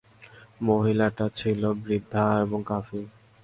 [0.61, 3.05] মহিলাটি ছিল বৃদ্ধা এবং কাফির।